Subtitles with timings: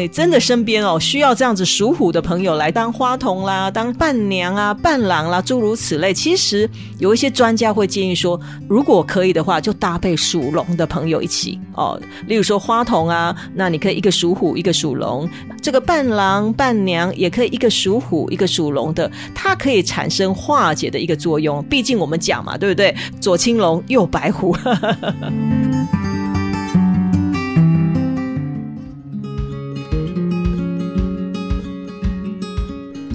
[0.00, 6.14] 哎，真的身边哦，需要这样子属虎的朋友来当花童啦，当伴娘啊、伴郎啦，诸如此类。
[6.14, 12.00] 其实有一些专家会建议说，如果可以的话，就搭配属龙的朋友一起哦。
[12.26, 15.28] 例如说花童啊，那你可以一个属虎，一个属龙。
[15.60, 21.62] 这个伴郎、伴娘也可以一个属虎，一个属龙的，它可以产生化解的一个作用。
[21.64, 22.96] 毕竟我们讲嘛，对不对？
[23.20, 24.56] 左青龙，右白虎。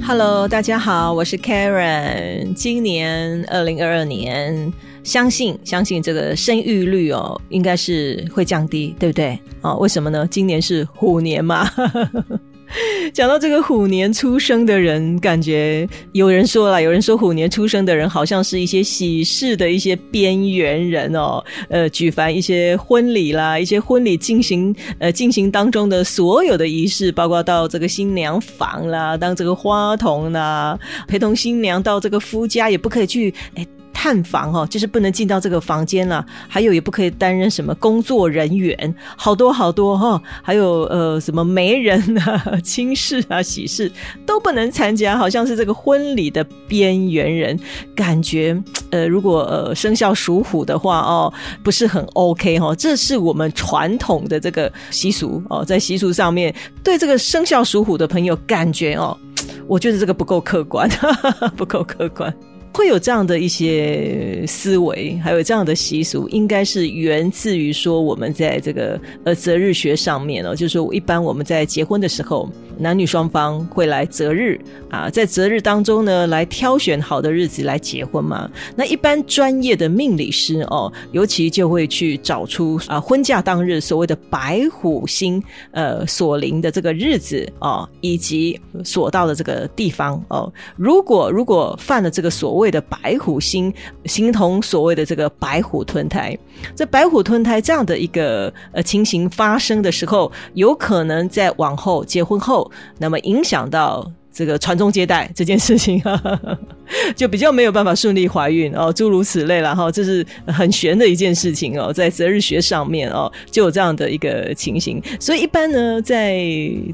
[0.08, 2.54] Hello，大家好，我是 Karen。
[2.54, 4.72] 今年二零二二年，
[5.04, 9.40] 相信相信这个生育率哦，应该是会降低，对不对？
[9.62, 10.28] 啊，为什么呢？
[10.30, 11.68] 今年是虎年嘛。
[13.14, 21.44] 讲到这个虎年出生的人，感觉有人说了，有人说虎年出生的人好像是一些喜事的一些边缘人哦。
[21.70, 33.66] 呃，举凡一些婚礼啦，一些婚礼进行呃进行当中的所有的仪式，包括到这个新娘房啦，当这个花童啦，陪同新娘到这个夫家，也不可以去哎。
[34.06, 36.24] 看房哦，就是不能进到这个房间了。
[36.48, 40.22] 还有，也不可以担任什么工作人员，好多好多哈。
[40.44, 43.92] 还有呃，什么媒人啊、 亲事啊、喜事
[44.24, 47.60] 都不能参加，好像是这个婚礼的边缘人。
[47.96, 48.56] 感觉
[48.92, 51.34] 呃，如果呃生肖属虎的话哦，
[51.64, 52.76] 不是很 OK 哈。
[52.76, 59.18] 这是我们传统的这个习俗哦，在习俗上面对这个生肖属虎的朋友，感觉哦，
[59.66, 60.88] 我觉得这个不够客观，
[61.58, 62.32] 不够客观。
[62.76, 74.60] 会有这样的一些思维，还有这样的习俗，应该是源自于说我们在这个呃择日学上面哦，就是说一般我们在结婚的时候，男女双方会来择日
[74.90, 78.50] 啊，在择日当中呢，来挑选好的日子来结婚嘛。
[78.76, 85.42] 那一般专业的命理师哦，尤其就会去找出啊婚嫁当日所谓的白虎星
[85.72, 90.52] 呃所临的这个日子哦，以及所到的这个地方哦。
[90.76, 93.74] 如果如果犯了这个所谓的白虎星，
[94.06, 96.38] 形同所谓的这个白虎吞胎。
[96.76, 102.65] 这白虎吞胎这样的一个呃情形发生的时候，有可能在往后结婚后，
[102.98, 104.12] 那么影响到。
[104.36, 106.02] 这个传宗接代这件事情，
[107.16, 115.02] 就比较没有办法顺利怀孕哦，诸如此类了哈，这是很玄的一件事情哦，在择日学上面哦，就有这样的一个情形。
[115.20, 116.46] 所以一般呢，在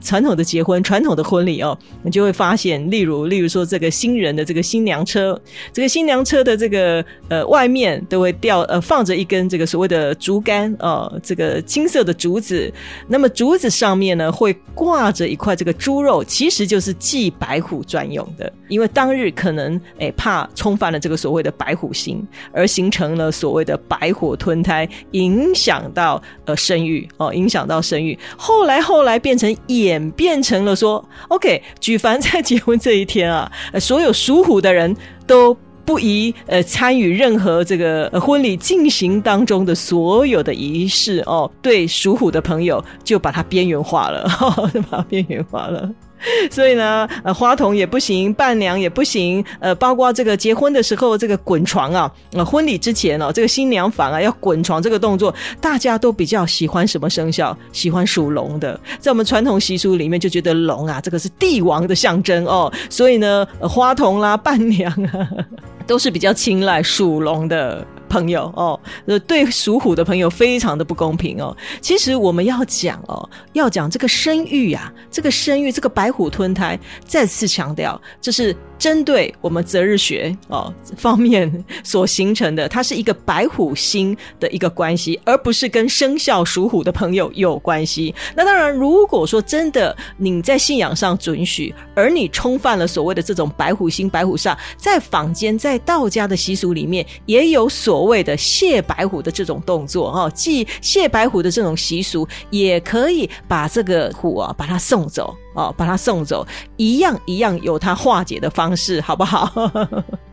[0.02, 5.40] 传统的结婚、传统的婚礼哦，你就会发现，例如，例如说这个新人的这个新娘车，
[5.74, 12.72] 这个新娘车的这个呃外面都会吊呃放着一根这个所谓的竹竿哦，这个青色的竹子，
[13.08, 17.32] 那么竹子上面呢会挂着一块这个猪肉，其实就是祭。
[17.42, 28.18] 白虎专用的，因为当日可能诶怕冲犯了这个所谓的白虎星，而形成了所谓的白火吞胎，影响到呃生育哦，影响到生育。
[28.38, 44.28] 后来后来变成演变成了说，OK，举凡在结婚这一天啊，所有属虎的人都不宜呃参与任何这个婚礼进行当中的所有的仪式哦，对属虎的朋友就把它边缘化了，
[44.74, 45.90] 就 把它边缘化了。
[46.52, 57.58] 所以呢，呃，花童也不行，伴娘也不行，呃，包括这个结婚的时候，这个滚床啊，呃，婚礼之前哦，这个新娘房啊要滚床这个动作，大家都比较喜欢什么生肖？
[57.72, 65.28] 喜欢属龙的，在我们传统习俗里面就觉得龙啊，这个是帝王的象征哦，所以呢，花童啦，伴娘啊，
[65.88, 67.86] 都是比较青睐属龙的。
[68.12, 71.56] 朋友哦，呃，对属虎的朋友非常的不公平哦。
[71.80, 78.54] 其实我们要讲哦，要讲这个生育呀，这个生育，这个白虎吞胎，再次强调，这是。
[78.82, 88.12] 针对我们择日学哦方面所形成的，它是一个白虎星的一个关系，而不是跟生肖属虎的朋友有关系。
[88.36, 105.36] 那当然，如果说真的你在信仰上准许，而你冲犯了所谓的这种白虎星、白虎煞，在坊间在道家的习俗里面，也有所所谓的谢白虎的这种动作哈，祭谢白虎的这种习俗，也可以把这个虎啊把它送走。
[105.54, 109.52] 哦，把它送走，一样一样有它化解的方式，好不好？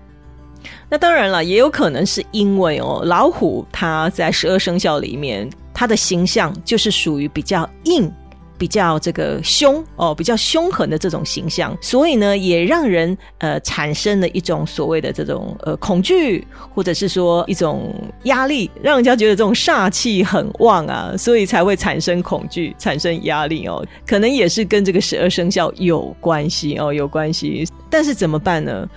[0.88, 8.10] 那当然了，也有可能是因为哦，老虎它在十二生肖里面，它的形象就是属于比较硬、
[8.58, 17.94] 比较这个凶哦，比较凶狠的这种形象，所以呢，也让人呃产生了一种所谓的这种呃恐惧，或者是说一种
[18.24, 27.64] 压力，让人家觉得这种煞气很旺啊，所以才会产生恐惧，产生压力哦，可能也是跟这个十二生肖有关系哦，有关系。
[27.88, 28.88] 但是怎么办呢？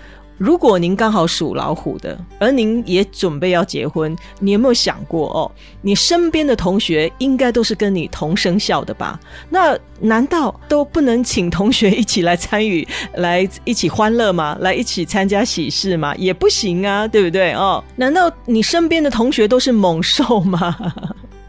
[0.42, 5.52] 如果您刚好属老虎的，而您也准备要结婚，你有没有想过哦？
[5.84, 9.20] 你身边的同学应该都是跟你同生肖的吧？
[9.52, 14.58] 那难道都不能请同学一起来参与，来一起欢乐吗？
[14.62, 16.16] 来一起参加喜事吗？
[16.16, 17.84] 也不行啊，对不对哦？
[17.96, 20.76] 难道你身边的同学都是猛兽吗？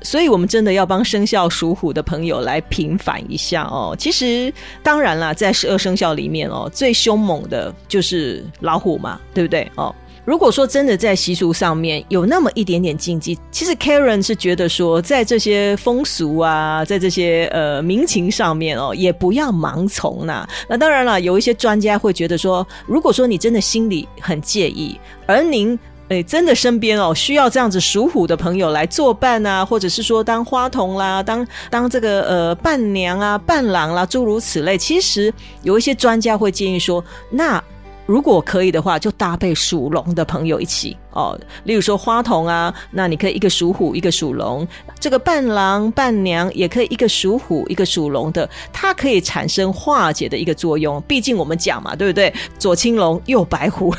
[0.03, 3.95] 所以，我们真的要帮生肖属虎的朋友来平反一下哦。
[3.99, 4.53] 其实，
[4.83, 9.95] 当然啦，在十二生肖里面哦，最凶猛的就是老虎嘛，对不对哦？
[10.25, 20.47] 如果说真的在习俗上面有那么一点点禁忌，其实 Karen 是觉得说，在这些风俗啊，在这些呃民情上面哦，也不要盲从呐。
[20.69, 25.79] 那当然了，有一些专家会觉得说，如果说你真的心里很介意，而您。
[26.13, 34.77] 哎，真的身边哦，需要这样子属虎的朋友来作伴啊，或者是说当花童啦，当当这个呃伴娘啊、伴郎啦，诸如此类。
[34.77, 35.33] 其实
[35.63, 37.63] 有一些专家会建议说，那。
[38.05, 41.39] 如果可以的话，就搭配属龙的朋友一起哦。
[41.65, 44.67] 例如说花童啊，那你可以一个属虎，一个属龙。
[44.99, 51.01] 这个伴郎伴娘也可以一个属虎，一个属龙的，它可以产生化解的一个作用。
[51.03, 52.33] 毕竟我们讲嘛，对不对？
[52.59, 53.95] 左青龙，右白虎，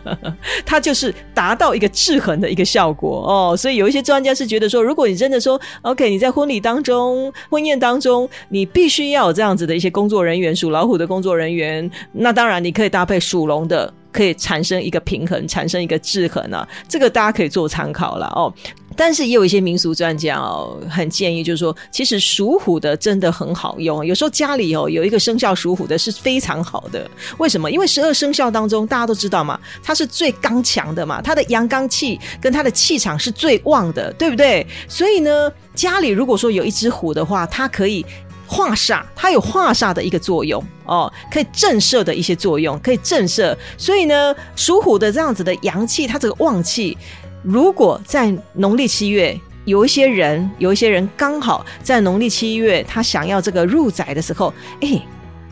[0.66, 3.56] 它就是达到一个制衡的一个效果哦。
[3.56, 13.38] 所以有一些专家是觉得说，如果你真的说 OK，你在婚礼当中、婚宴当中，你必须要有这样子的一些工作人员，属老虎的工作人员，那当然你可以搭配属。
[13.38, 18.52] 属龙的可以产生一个平衡，产生一个制衡啊，这个大家可以做参考了哦。
[18.96, 24.04] 但是也有一些民俗专家哦，很建议，就是说，其实属虎的真的很好用。
[24.04, 27.08] 有时候家里哦有一个生肖属虎的是非常好的。
[27.38, 27.70] 为什么？
[27.70, 34.66] 因为十二生肖当中，大家都知道嘛，它是最刚强的嘛，它的阳刚气跟它的气场是最旺的，对不对？
[34.88, 38.04] 所以呢，家里如果说有一只虎的话，它可以。
[38.48, 43.54] 化煞，它有化煞的一个作用哦，可以震慑的一些作用，可以震慑。
[43.76, 46.96] 所以呢，属虎的这样子的阳气，它这个旺气，
[47.42, 54.98] 如果在农历七月，有一些人，有一些人刚好在农历七月，他想要这个入宅的时候，哎，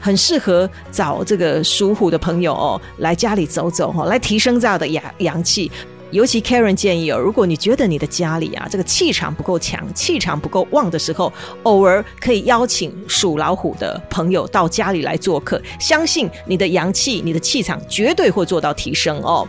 [0.00, 5.70] 很适合找这个属虎的朋友哦，来家里走走哈，来提升这样的阳阳气。
[6.10, 11.32] 尤其 Karen 建议哦，如果你觉得你的家里啊这个气场不够强，气场不够旺的时候，
[11.64, 19.46] 偶尔可以邀请属老虎的朋友到家里来做客，相信你的阳气、你的气场绝对会做到提升哦。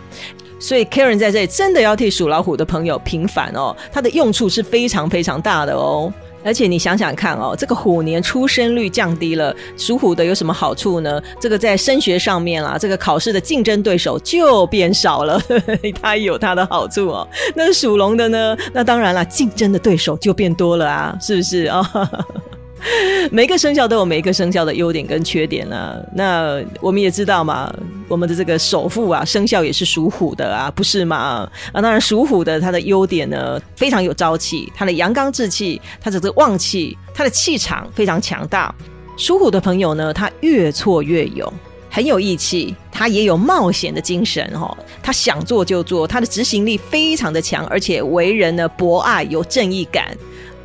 [0.59, 6.11] 所以 Karen 在这里真的要替属老虎的朋友平反哦，它的用处是非常非常大的哦。
[6.43, 11.21] 而且你想想看哦，这个虎年出生率降低了，属虎的有什么好处呢？
[11.39, 15.41] 这个在升学上面啦，这个考试的竞争对手就变少了，
[16.01, 17.27] 它有它的好处哦。
[17.55, 18.57] 那属龙的呢？
[18.73, 21.83] 那当然了，竞争的对手就变多了啊，是不是啊？
[23.31, 25.97] 每个生肖都有每一个生肖的优点跟缺点啊。
[26.13, 27.73] 那我们也知道嘛，
[28.07, 31.49] 我们的这个首富啊，生肖也是属虎的啊，不是吗？
[31.73, 38.73] 啊，当然属虎的它的优点呢，非常有朝气，它的阳刚志气，它的这个旺气，它的气场非常强大。
[39.17, 41.51] 属虎的朋友呢，他越挫越勇，
[41.89, 44.77] 很有义气，他也有冒险的精神哦。
[45.01, 50.15] 他想做就做，他的执行力非常的强，而且为人呢博爱，有正义感。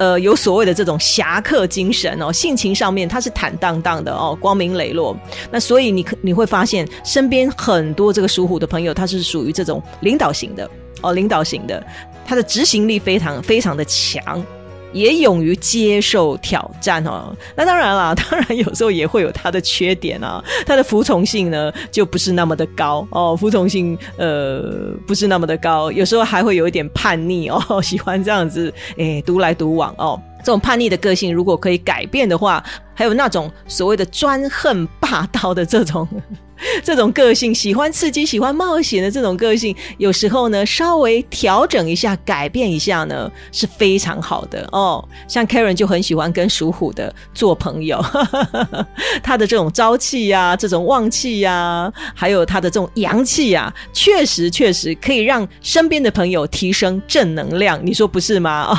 [0.02, 5.16] 呃，有所谓的这种侠客精神哦，性情上面他是坦荡荡的哦，光明磊落。
[5.48, 10.68] 那所以你可你会发现，身边很多这个属虎的朋友，他是属于这种领导型的
[11.02, 11.80] 哦，领导型的，
[12.26, 14.44] 他的执行力非常非常的强。
[14.92, 30.20] 也勇于接受挑战哦，那当然啦， 当然有时候也会有他的缺点啊，他的服从性呢就不是那么的高哦，服从性呃不是那么的高，有时候还会有一点叛逆哦， 喜欢这样子诶独来独往哦。
[30.42, 32.62] 这种叛逆的个性，如果可以改变的话，
[32.94, 36.06] 还有那种所谓的专横霸道的这种
[36.84, 45.04] 这种个性，喜欢刺激、喜欢冒险的这种个性，有时候呢，稍微调整一下、改变一下呢，是非常好的哦。
[45.26, 48.00] 像 Karen 就很喜欢跟属虎的做朋友，
[49.22, 58.78] 他的这种朝气呀、这种旺气呀，还有他的这种阳气呀，确实确实可以让身边的朋友提升正能量，你说不是吗？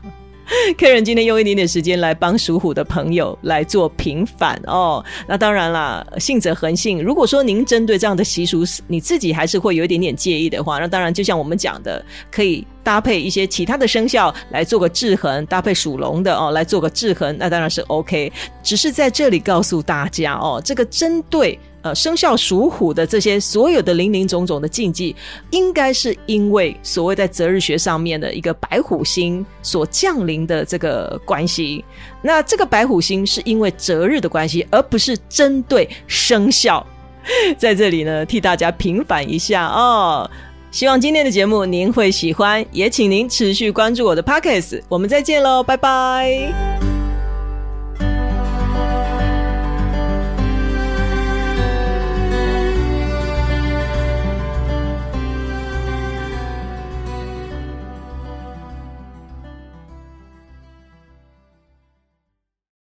[0.76, 5.04] 客人今天用一点点时间来帮属虎的朋友来做平反哦。
[5.26, 7.02] 那当然啦，信者恒信。
[7.02, 18.32] 如果说您针对这样的习俗，你自己还是会有一点点介意的话，那当然就像我们讲的，可以搭配一些其他的生肖来做个制衡，搭配属龙的哦来做个制衡，那当然是 OK。
[18.62, 21.58] 只是在这里告诉大家哦，这个针对。
[21.82, 25.16] 呃，生肖属虎的这些所有的零零总总的禁忌，
[25.50, 31.84] 应该是因为所谓在择日学上面的一个白虎星所降临的这个关系。
[32.20, 36.86] 那这个白虎星是因为择日的关系，而不是针对生肖。
[37.58, 40.30] 在这里呢，替大家平反一下哦。
[40.70, 44.80] 希望今天的节目您会喜欢，也请您持续关注我的 Pockets。
[44.88, 46.89] 我们再见喽，拜拜。